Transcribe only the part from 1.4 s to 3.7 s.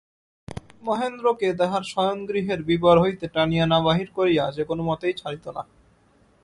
তাহার শয়নগৃহের বিবর হইতে টানিয়া